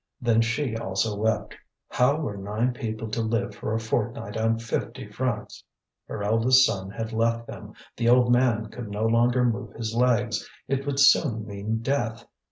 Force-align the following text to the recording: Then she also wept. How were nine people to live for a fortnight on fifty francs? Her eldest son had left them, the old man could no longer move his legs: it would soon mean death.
Then 0.19 0.41
she 0.41 0.75
also 0.75 1.15
wept. 1.15 1.53
How 1.89 2.15
were 2.15 2.35
nine 2.35 2.73
people 2.73 3.07
to 3.11 3.21
live 3.21 3.53
for 3.53 3.75
a 3.75 3.79
fortnight 3.79 4.35
on 4.35 4.57
fifty 4.57 5.07
francs? 5.11 5.63
Her 6.07 6.23
eldest 6.23 6.65
son 6.65 6.89
had 6.89 7.13
left 7.13 7.45
them, 7.45 7.75
the 7.95 8.09
old 8.09 8.31
man 8.33 8.69
could 8.69 8.89
no 8.89 9.05
longer 9.05 9.45
move 9.45 9.73
his 9.75 9.93
legs: 9.93 10.49
it 10.67 10.87
would 10.87 10.99
soon 10.99 11.45
mean 11.45 11.83
death. 11.83 12.25